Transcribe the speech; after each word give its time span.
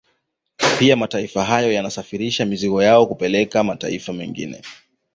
Pia 0.79 0.95
mataifa 0.95 1.45
hayo 1.45 1.71
yanasafirisha 1.71 2.45
mizigo 2.45 2.83
yao 2.83 3.05
kupeleka 3.07 3.63
mataifa 3.63 4.13
mengine 4.13 4.61